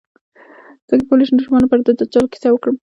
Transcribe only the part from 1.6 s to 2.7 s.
لپاره د دجال کیسه